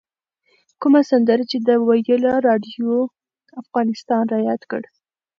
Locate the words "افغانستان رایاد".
3.61-4.61